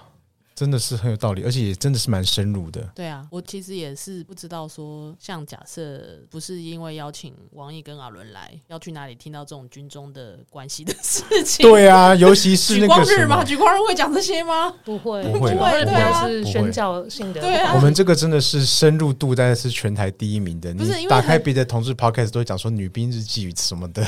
[0.55, 2.81] 真的是很有道理，而且也真的是蛮深入的。
[2.95, 11.69] 对啊，我其实也是不知道说，像假设不是因为邀请王毅跟阿伦来，要去哪里听到这种军中的关系的事情？
[11.69, 13.43] 对啊， 尤其是那个举光日吗？
[13.43, 14.73] 举光日会讲这些吗？
[14.85, 17.41] 不会，不会，不会，对啊，是宣教性的。
[17.41, 20.73] 对啊，我们这个真的是深入度，大概是全台第一名的。
[20.75, 24.05] 不是，打开别的同志 podcast 都会讲说女兵日记什么的，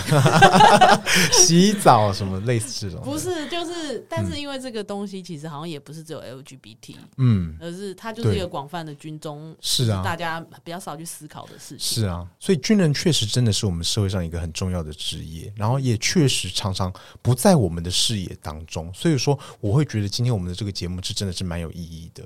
[1.33, 3.03] 洗澡什么类似这种。
[3.03, 6.95] 不是，就是，但是因为这个东西其实好像也不是只有 LGBT。
[7.17, 11.79] 嗯，而是它就是一个广泛的军中，是啊，大家比较少去思考的事情。
[11.79, 18.93] 是啊，所以军人确实真的是我们社会上一个很重要的职业，然后也确实常常不在我们的视野当中。
[18.93, 22.23] 所以说，我会觉得今天我们的这个节目是真的是蛮有意义的。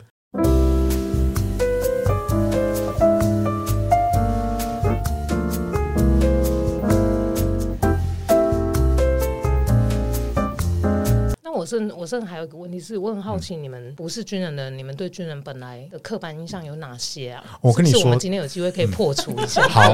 [11.71, 17.59] 我是我是还有一个问题是，我很好奇，你们不是军人的，你们对军人本来的刻板印象有哪些啊？
[17.61, 19.61] 我跟你说，我们今天有机会可以破除一下。
[19.69, 19.93] 好，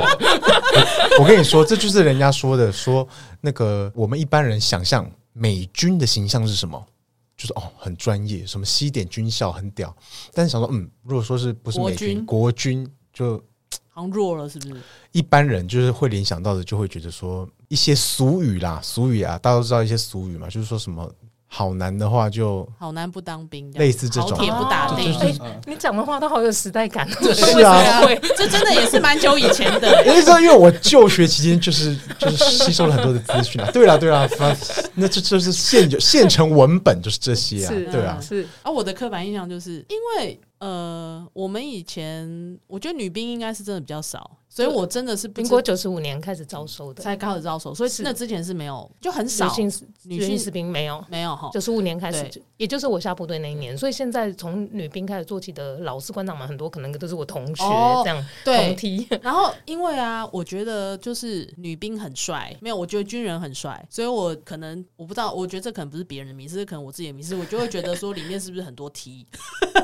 [1.19, 3.07] 我跟你说，这就是人家说的，说
[3.41, 6.83] 那个我们一般人想象美军的形象是什么？
[7.35, 9.95] 就是哦，很专业，什么西点军校很屌。
[10.33, 13.37] 但是想说，嗯，如果说是不是美军，国军就
[13.89, 14.81] 好像弱了，是不是？
[15.11, 21.07] 一般人就是会联想到的，就会觉得说一些俗语啦，俗语啊，大家都知道一些俗语嘛，就是说什么。
[21.49, 25.17] 好男的话就好男不当兵，类似这种好铁不打钉。
[25.19, 25.33] 哎，
[25.65, 27.07] 你讲的话都好有时代感。
[27.33, 28.01] 是啊，
[28.36, 29.88] 这真的也是蛮久以前的。
[30.05, 33.71] 因为知道，因为我就学期间 就是就是吸收了很多的资讯啊。
[33.71, 34.27] 对啦对啦，
[34.95, 38.19] 那这这是现就现成文本就是这些啊，对啊。
[38.21, 44.29] 是啊，我的刻板印象就是因为呃，我们以前我觉得女兵应该是真的比较少。
[44.57, 49.45] 所以，我真的是民国九十五年开始招收的，才开始招收，所以那之前是没有，就很少。
[49.55, 51.05] 女性女性士兵没有。
[51.09, 51.51] 没有哈。
[51.53, 57.63] 九十五年开始，也就是我下部队那一年，所以现在从女兵开始做起的老士官长们很多，可能都是我同学
[58.03, 59.07] 这样同梯。
[59.21, 69.27] 然后，因为啊，我觉得就是女兵很帅，没有，我觉得军人很帅，所以我可能我不知道，我觉得这可能不是别人的迷思，可能我自己的迷思，我就会觉得说里面是不是很多梯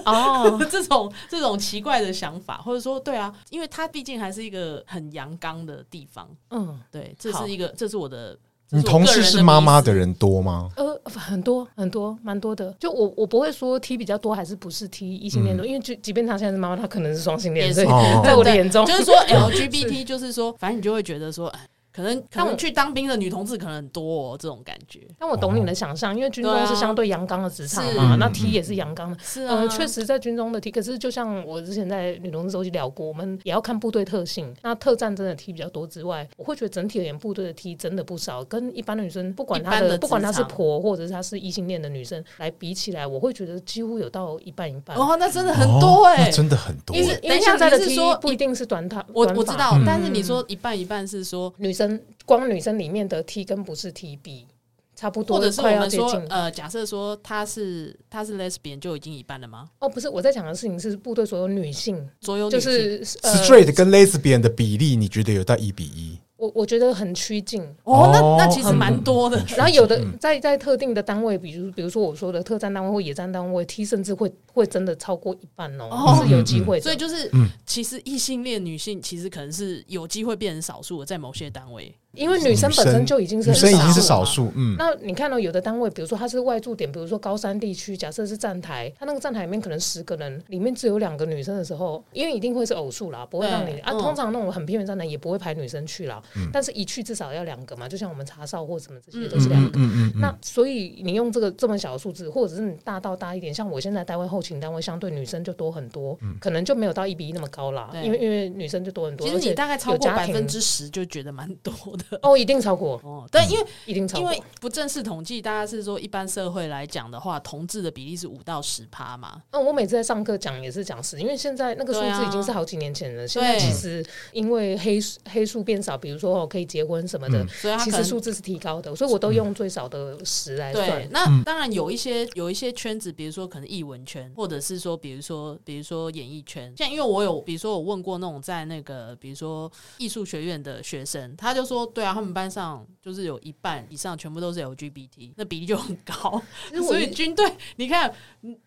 [0.05, 5.33] 哦， 这种这种奇怪的想法，或者说对啊，因为它毕竟还是一个很阳。
[5.43, 8.37] 刚的地方，嗯，对，这是一个，这是我的。
[8.73, 10.69] 你同事是妈妈的人多吗？
[10.75, 12.75] 呃，很多很多，蛮多的。
[12.79, 17.87] 就我我不会说 T 比较多，还是不是 T 异性恋多，因为就即便他现在是妈妈，他可能是双性恋，所以
[18.23, 21.53] 在我的眼中，就是说 LGBT，就是说，反正你就会觉得说。
[21.95, 25.01] 可能，可能去当兵的女同志可能很多哦，这种感觉。
[25.19, 29.17] 但我懂你的想象，因为军中是相对阳刚的职场嘛，那 T 也是阳刚的。
[29.21, 34.51] 是啊，确实在军中的 T，可是就像我之前在女同志周期聊过，我们也要看部队特性。
[34.63, 38.43] 那特战真的 T 比较多之外，我会觉得整体而言，部队的 T 真的不少。
[38.43, 44.97] 跟一般的女生，不管她的，不管她是婆或者是她是异性恋的女生来比起来，我会觉得几乎有到一半一半。
[44.97, 46.97] 哦，那真的很多哎，真的很多。
[46.97, 51.82] 因为因为现在的 T 不一定是短发，我我知道，但是你说一半一半是说女生。
[52.25, 54.47] 光女生里面的 T 跟不是 T 比
[54.95, 59.69] 差不多，或者是我们说，呃，假设说她是她是 lesbian 就已经一半了吗？
[59.79, 66.12] 哦，不是，我在讲的事情是部队所有女性，所有就是 straight 跟 lesbian 的比例，你觉得有到一比一？
[66.43, 69.41] 我我觉得很趋近哦，那那其实蛮多的。
[69.55, 76.81] 然后有的在在特定的单位，比如比如说我说的特战单位或野战单位，T 甚至会会真的超过一半哦，是有机会。
[76.81, 77.31] 所以就是，
[77.65, 81.95] 其实异性恋女性其实可能是有机会变成少数的，在某些单位。
[82.15, 84.75] 因为女生本身就已经是女生已经是少数，嗯。
[84.77, 93.91] 那你看到有的单位，比如说它是外驻点，比如说高山地区，假设是站台，它那个站台里面可能十个人，里面只有两个女生的时候，因为一定会是偶数啦，不会让你啊。
[93.93, 96.21] 通常那种很偏远站台也不会排女生去啦，
[96.51, 99.79] 但是一去至少要两个嘛，就像我们查哨或什么这些都是两个。
[100.19, 109.27] 那所以你用这个这么小的数字，或者是你大到大一点，像我现在单位后勤单位，相对女生就多很多，可能就没有到一比一那么高啦，因为因为女生就多很多。
[109.27, 112.99] 其实你大概超过百分之十就觉得蛮多的哦，一定超过。
[113.03, 119.41] 哦，但，因为一定超过因为不正式统计，大家是说一般社会来讲的话，同志的比例是五到十趴嘛。
[119.51, 123.27] 那我每次在上课讲也是讲十，因为现在那个数字已经是好几年前了。
[123.27, 128.95] 现在其实因为黑黑数变少，比如说可以结婚什么的，所以其实数字是提高的。
[128.95, 131.07] 所以我都用最少的十来算。
[131.11, 142.85] 那当然有一些有一些圈子，比如说可能艺文圈，或者是说比如说比如说演艺圈，像因为我有比如说我问过那种在那个比如说艺术学院的学生，他就说对啊，他们班上。
[143.03, 146.41] 就是有一半以上全部都是 LGBT，那比例就很高。
[146.87, 148.09] 所以军队，你看，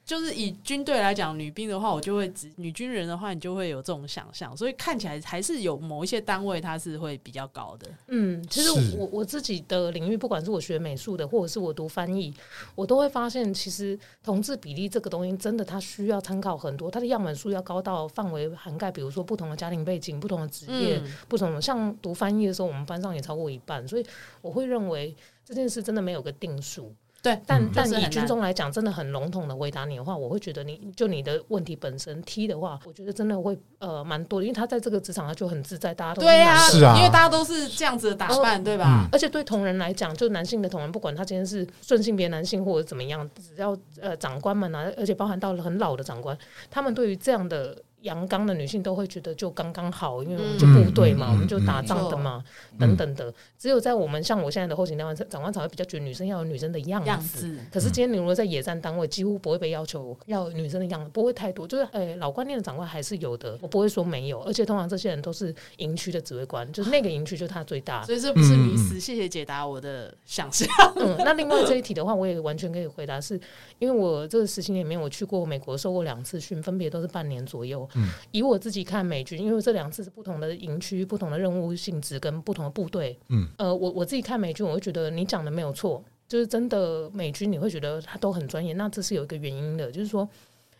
[0.04, 4.54] 就是以军队来讲，女兵的话，我就会指女军人的话，你就会有这种想象。
[4.54, 7.88] 所以看起来还是有某一些单位它是会比较高的。
[8.08, 12.34] 嗯，其实我我自己的领域，不管是我学美术的，或者是我读翻译，
[12.74, 21.62] 我都会发现，其实同志比例这个东西，真的它需要参考很多，它的样本数要高到范围涵盖，比如说不同的家庭背景、不同的职业、嗯、不同的。
[21.62, 24.04] 像读翻译的时候，我们班上也超过一半，所以。
[24.40, 39.08] 我会认为这件事真的没有个定数，对，但但以军中来讲，真的很笼统的回答你的话，我会觉得你就你的问题本身 T 的话，我觉得真的会呃蛮多的，因为他在这个职场他就很自在，大家都对啊，是啊，因为大家都是这样子的打扮，对吧？
[39.10, 46.36] 而且对同仁来讲，就男性的同仁，不管他今天是顺性别男性或者怎么样，只要呃长官们啊，而且包含到了很老的长官，
[46.70, 47.76] 他们对于这样的。
[48.06, 52.42] 阳刚的女性都会觉得就刚刚好，因为我们就部队嘛，嗯、我们就打仗的嘛，
[52.72, 53.32] 嗯、等等的。
[53.58, 57.58] 只有在我们像我现在的后勤单位，长官才会比较觉得女生要有女生的样子。
[57.72, 61.66] 可是今天你如果在野战单位，几乎不会被要求要有女生的样子，不会太多。
[61.66, 64.40] 就是诶、欸，老观念的长官还是有的，我不会说没有。
[64.42, 68.04] 而且通常这些人都是营区的指挥官，就是那个营区就是他最大。
[68.04, 70.68] 所以这不是迷思，谢谢解答我的想象。
[70.96, 73.40] 嗯， 那另外这一题的话，我也完全可以回答是，是
[73.78, 77.88] 因为我这个实习里面我去过美国，受过两次训，分别都是半年左右。
[77.96, 78.86] 嗯，以我自己。
[78.86, 83.18] 看美军，因为这两次是不同的营区、不同的任务性质跟不同的部队。
[83.30, 88.72] 嗯，呃，我我自己看美军，我会觉得你讲的没有错，就是真的美军，你会觉得他都很专业。
[88.74, 90.28] 那这是有一个原因的，就是说，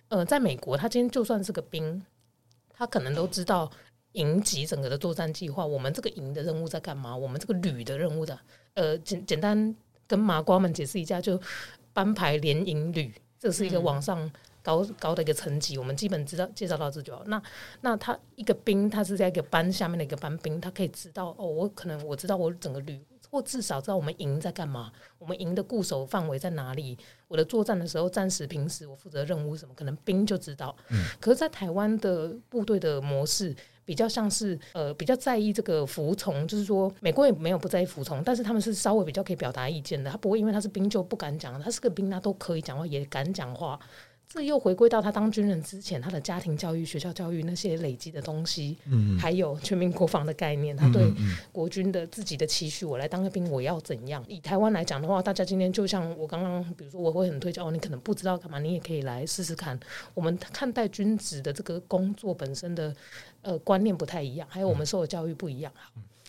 [0.06, 2.00] 呃，在美国，他今天就算是个兵，
[2.72, 3.68] 他可能都知道
[4.12, 8.38] 营级整个的作战计划，我们这个营的任务在干嘛，我们这个旅的任务的，
[8.74, 9.74] 呃，简简单
[10.06, 11.40] 跟麻瓜们解释一下，就。
[11.92, 14.30] 班排连营旅，这是一个往上
[14.66, 15.78] 高高的一个层级。
[15.78, 17.22] 我们基本知道介绍到这就好。
[17.26, 17.40] 那
[17.82, 23.00] 那他一个兵，他是在一个班下面的一个班兵，他可以知道哦，我可能我知道我整个旅。
[23.28, 30.74] 或至少知道我们营在干嘛，我们营的固守范围在哪里，我的作战的时候，暂时、平时我负责任务什么，可能兵就知道。
[30.90, 43.78] 嗯，可是，在台湾的部队的模式比较像是，呃，比较在意这个服从，就是说，美国也没有不在意服从，但是他们是稍微比较可以表达意见的，他不会因为他是兵就不敢讲，他是个兵，他都可以讲话，也敢讲话。
[44.28, 51.10] 这又回归到他当军人之前，他的家庭教育、学校教育那些累积的东西，嗯，还有全民国防的概念，他对
[51.52, 54.22] 国军的自己的期许，我来当个兵，我要怎样？
[54.28, 59.78] 以台湾来讲的话，大家今天就像我刚刚，比如说我会很推荐哦，你可能不知道干嘛，你也可以来试试看。
[60.12, 62.94] 我们看待军职的这个工作本身的
[63.42, 65.72] 呃观念不太一样，还有我们受的教育不一样。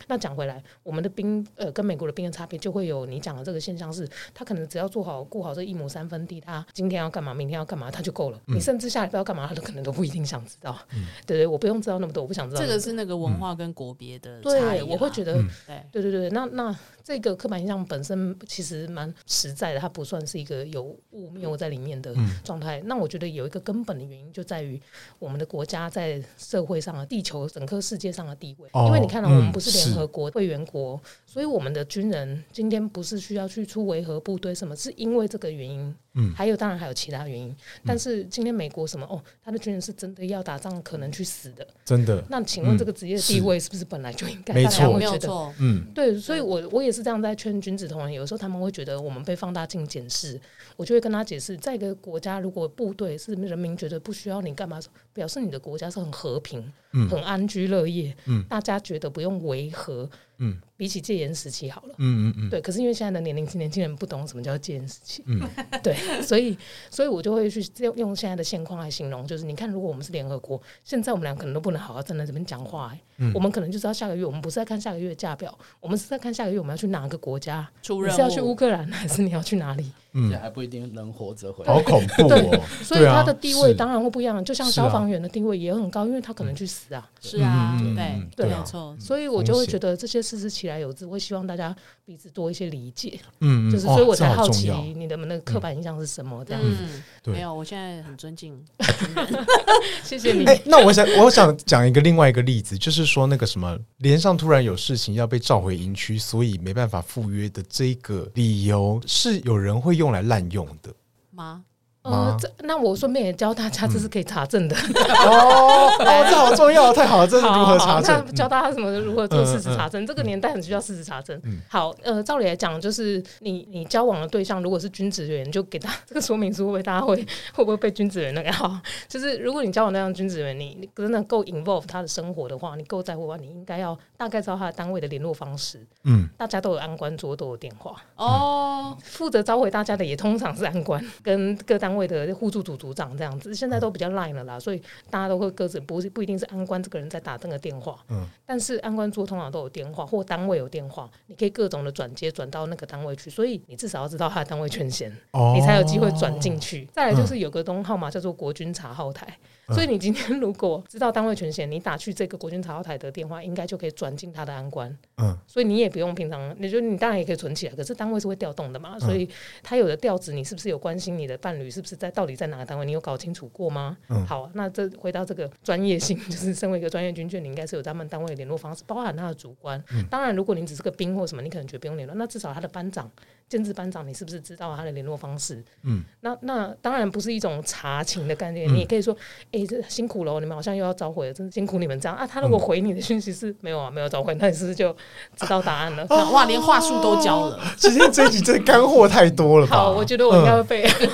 [0.07, 8.39] 那讲回来，我们的兵呃跟美国的兵的差别，就会有你讲的这个现象是，他可能只要做好顾好这一亩三分地，他今天要干嘛，明天要干嘛，他就够了。
[8.47, 10.77] 嗯、你甚至下礼拜要干嘛，他都可能都不一定想知道。
[10.93, 12.61] 嗯、 对，对对，我不用知道那么多，我不想知道。
[12.61, 15.49] 这个是那个文化跟国别的差异、嗯、对，我会觉得，嗯、
[15.91, 16.75] 对对对对，那那。
[17.07, 22.81] 这个刻板印象本身其实蛮实在的，它不算是一个有污蔑在里面的状态。
[22.81, 24.77] 嗯、那我觉得有一个根本的原因就在于
[25.17, 28.67] 我们的国家在社会上的地球整个世界上的地位。
[28.73, 30.99] 哦、因为你看到、啊、我们不是联联合国会员国，
[31.37, 35.95] 所以我们的军人今天不是需要去出维和部队什么，是因为这个原因。
[36.15, 42.25] 嗯，还有当然还有其他原因，但是今天美国什么哦，他的军人是真的要打仗，可能去死的，真的。
[42.27, 44.51] 那请问这个职业地位是不是本来就应该？
[44.51, 45.53] 没错，没有错。
[45.59, 50.41] 嗯，对，所以我我也是这样在劝君子同仁，有时候他们会觉得我们被放大镜检视，
[50.75, 54.79] 我就会跟他解释，在一个国家，如果部队是人民觉得不需要你干嘛，
[55.13, 60.09] 表示你的国家是很和平，嗯，很安居乐业，嗯，大家觉得不用维和。
[60.39, 61.95] 嗯，比起戒严时期好了。
[61.97, 62.61] 嗯嗯嗯，对。
[62.61, 65.23] 可是因为现在的年龄轻年轻人不懂什么叫戒严时期。
[65.25, 65.41] 嗯，
[65.81, 65.95] 对。
[66.21, 66.57] 所以，
[66.89, 72.91] 所以我就会去用用现在的现况来形容，就是你看，如果我们是联合国，现在我们俩可能都不能好好站在这边讲话。
[72.93, 77.67] 哎，嗯，我们可能就知道下个月，我们不是在看下个月的价表，我们是在看下个月我们要去哪个国家。
[77.81, 78.11] 出任务。
[78.11, 79.91] 你是要去乌克兰，还是你要去哪里？
[80.13, 81.71] 嗯，还不一定能活着回来。
[81.71, 82.59] 好恐怖哦！
[82.81, 84.43] 所以他的地位当然会不一样。
[84.43, 87.07] 就像消防员的地位也很高，因为他可能去死啊。
[87.19, 88.95] 是啊，对对，没错。
[88.99, 91.73] 所以我就会觉得这些事实起来有我希望大家
[92.05, 97.31] 彼此多一些理解，嗯，就是所以我才好奇你的那个刻板印象是什么这样子。
[97.31, 98.61] 没有，我现在很尊敬，
[100.03, 100.43] 谢谢你。
[100.45, 110.93] 哎，那我想我想讲一个另外一个例子，就是说那个什么连上突然有事情要被召回营区，所以没办法赴约的这个理由，是有人会用来滥用的
[111.31, 111.63] 吗？
[112.07, 114.75] 呃，这那我顺便也教大家，这是可以查证的
[115.25, 115.91] 哦。
[115.99, 118.35] 哦，这好重要，太好了，这是如何查证？
[118.35, 120.05] 教大家什么如何做事实查证？
[120.07, 121.39] 这个年代很需要事实查证。
[121.67, 127.15] 好，呃，照理来讲，就是你你交往的对象如果是军职员，就给他 这个说明书，会不会大家会
[127.53, 128.79] 会不会被军职员那个好？
[129.07, 135.85] 就是如果你交往那样军职员，你你真的够 involve 他的生活的话，你够在乎的话，你应该要大概知道他的单位的联络方式。
[136.05, 137.95] 嗯，大家都有安官桌，都有电话。
[138.15, 141.96] 哦，负责召回大家的也通常是安官跟各单位。
[141.97, 156.87] 位的互助组组长这样子，现在都比较 line 了啦，所以大家都会各自不是不一定是安官这个人在打这个电话，嗯，但是安官桌通常都有电话或单位有电话，你可以各种的转接转到那个单位去，所以你至少要知道他的单位权限，哦、你才有机会转进去。
[156.93, 159.27] 再来就是有个东号码叫做国军查号台。
[159.73, 164.95] 所以你今天如果知道单位权限，你打去这个国军查号台的电话，应该就可以转进他的安官。
[165.17, 169.27] 嗯，所以你也不用平常，你就你当然也可以存起来，可是单位是会调动的嘛，所以
[169.61, 172.85] 他有的调职，你是不是有关心你的伴侣是不是在到底在哪个单位？
[172.85, 173.97] 你有搞清楚过吗？
[174.09, 179.83] 嗯，好，那这回到这个专业性，就是身为一个专业军眷，你应该是有他们单位的联络方式，包含他的主官。
[179.91, 183.11] 嗯，当然，如果你只是个兵或什么，你可能觉得不用联络，那至少他的班长。
[183.49, 185.63] 兼职班长，你是不是知道他的联络方式？
[185.83, 189.15] 嗯，那那当然不是一种查情的概念，嗯、你也可以说，
[189.51, 192.27] 哎、欸，这辛苦了，你们好像又要召回了，真辛苦你们这样啊。
[192.27, 194.91] 他如果回你的讯息是、嗯、没有啊，没有召回，那你是不是就
[195.37, 196.05] 知道答案了？
[196.09, 197.59] 啊、 哇，连话术都教了。
[197.77, 199.77] 今天这一集真的干货太多了吧？
[199.77, 200.83] 好，我觉得我应该会被。
[200.83, 201.09] 嗯、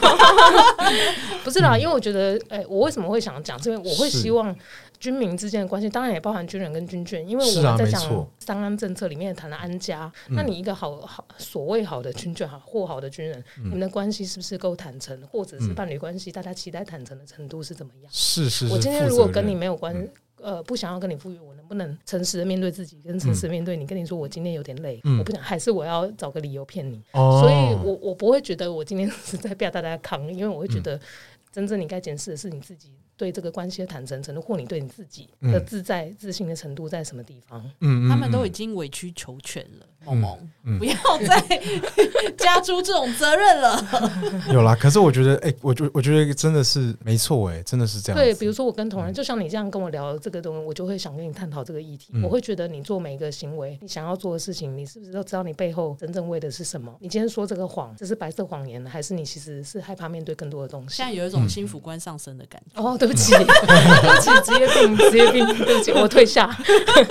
[1.43, 3.61] 不是啦，因为我觉得，哎、欸，我为什么会想讲？
[3.61, 4.55] 是因为我会希望。
[5.03, 10.09] 军民之间的关系，当然也包含军人跟军眷，因为我们在讲三安政策里面谈了安家。
[10.29, 18.09] 那你一个好好所谓好的军眷，好或好的军人，你们的关系是不是够坦诚，或者是伴侣关系，大家期待坦诚的程度是怎么样？
[18.13, 18.69] 是是。
[18.69, 19.93] 我今天如果跟你没有关，
[20.41, 23.85] 呃，不想要跟你赴约，我能不能诚实的面对自己，跟诚实面对你？
[23.85, 27.03] 跟你说，我今天有点累，我不想，还是我要找个理由骗你？
[27.11, 30.97] 所以我我不会觉得我今天是在 逼大家扛，因为我会觉得
[31.51, 32.93] 真正你该检视的是你自己。
[33.15, 37.63] 对这个关系的坦诚程度，或你对你自己的自在、嗯、自信的程度在什么地方？
[37.81, 39.87] 嗯，他们都已经委曲求全了。
[40.05, 40.37] 萌萌，
[40.77, 40.95] 不要
[41.25, 41.61] 再
[42.37, 44.43] 加诸这种责任了。
[44.51, 48.21] 有啦，可是我觉得，哎、欸，我觉我觉得真的是没错，哎，真的是这样。
[48.21, 52.11] 对，比如说我跟同仁，就像你这样跟我聊这个东西，我就会想跟你探讨这个议题。
[52.15, 56.93] 嗯、我会觉得你做每一个行为，你想要做的事情，你是不是都知道你背后真正为的是什么？
[56.99, 60.97] 你今天说这个谎，这是白色谎言，还是你其实是害怕面对更多的东西？
[60.97, 62.81] 现在有一种心辅官上升的感觉。
[62.81, 66.49] 嗯、哦，对不起，对不起，职业病，职业病，对不起，我退下。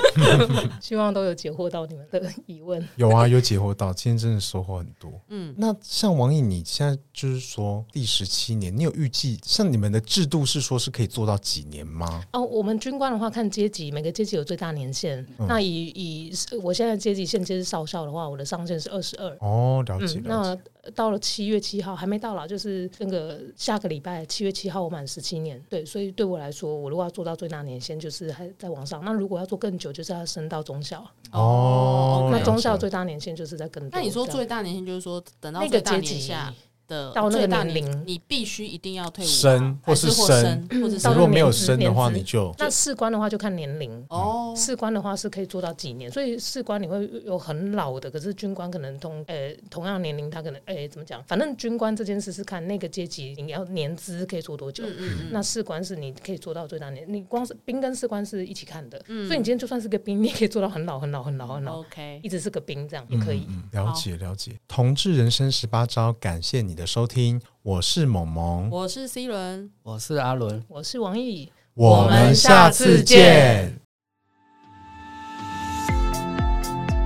[0.80, 2.86] 希望都有解惑到你们的疑问。
[2.96, 3.62] 有啊，有解。
[3.62, 5.12] 惑到今天真的收获很多。
[5.28, 12.24] 嗯，那像王毅，你现在就是说第十七年，你有预计像你们的制度是说是可以做到几年吗？
[12.32, 15.18] 哦，我们军官的话看阶级，每个阶级有最大年限。
[15.38, 19.28] 嗯、那以以我现在阶级现阶是少校的话，我的上限是二十二。
[19.40, 20.18] 哦，了解。
[20.18, 20.58] 嗯、那
[20.94, 25.58] 到了七月七号还没到啦，就是那个下个礼拜七月七号我满十七年。
[25.70, 29.02] 对，所以对我来说，我如果要做到最大年限，就是还在往上。
[29.02, 31.08] 那如果要做更久，就是要升到中校。
[31.30, 33.52] 哦，那中校最大年限就是。
[33.52, 33.90] 在更多。
[33.92, 36.52] 那你说最大年限就是说等到那个阶级下。
[37.14, 44.54] 到那个年龄，你必须一定要退伍，升或是升，或者是如果没有升的话，你就那士官的话就看年龄哦。
[44.56, 51.22] 士官的话是可以做到几年，所以士官你会有很老的，可是军官可能同呃同样年龄，他可能哎怎么讲？
[51.24, 54.84] 反正军官这件事是看那个阶级你要年资可以做多久。
[55.30, 61.80] 那士官是你可以做到最大年，你光是兵跟士官是一起看的，所以你今天就算是个兵，你也可以做到很老很老很老很老。
[61.80, 63.46] OK，一直是个兵这样也可以。
[63.72, 73.78] 了解了解，同志人生十八招，感谢你的收听，我是萌萌，我是 C 伦，我是阿伦，我是王毅，我们下次见。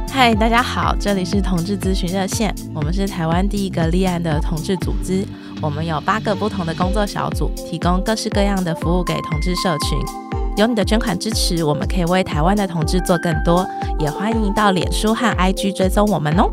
[0.08, 5.26] 嗨，大家好，这里是同志咨询热线，我们是台湾第一个立案的同志组织，
[5.60, 9.98] 我们有八个不同的工作小组，提供各式各样的服务给同志社群。
[10.56, 13.66] 有你的捐款支持，我们可以为台湾的同志做更多，
[13.98, 16.50] 也欢迎到脸书和 IG 追踪我们哦。